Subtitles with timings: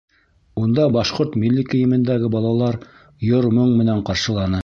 [0.61, 2.79] Унда башҡорт милли кейемендәге балалар
[3.31, 4.59] йыр-моң менән ҡаршыланы.